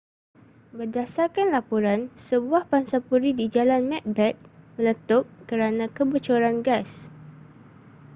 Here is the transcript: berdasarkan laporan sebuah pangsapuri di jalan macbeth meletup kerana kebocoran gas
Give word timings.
berdasarkan 0.77 1.47
laporan 1.55 2.01
sebuah 2.27 2.63
pangsapuri 2.71 3.31
di 3.39 3.45
jalan 3.55 3.81
macbeth 3.91 4.37
meletup 4.75 5.23
kerana 5.49 5.85
kebocoran 5.95 6.57
gas 6.67 6.91